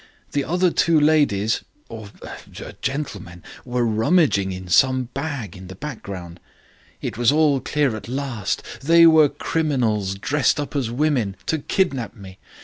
[0.31, 2.09] The other two ladies or
[2.59, 6.39] er gentlemen, were rummaging in some bag in the background.
[7.03, 12.15] It was all clear at last: they were criminals dressed up as women, to kidnap
[12.15, 12.39] me!